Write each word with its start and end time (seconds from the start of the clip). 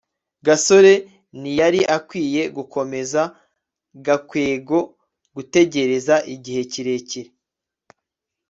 gasore 0.45 0.93
ntiyari 1.39 1.81
akwiye 1.97 2.41
gukomeza 2.57 3.21
gakwego 4.05 4.77
gutegereza 5.35 6.15
igihe 6.35 6.61
kirekire 6.71 7.29